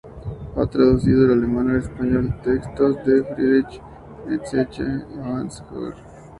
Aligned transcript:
Ha 0.55 0.65
traducido 0.65 1.21
del 1.27 1.33
alemán 1.37 1.69
al 1.69 1.75
español 1.77 2.39
textos 2.41 3.05
de 3.05 3.23
Friedrich 3.23 3.79
Nietzsche 4.25 4.81
y 4.81 5.19
Hans-Georg 5.19 5.93
Gadamer. 5.93 6.19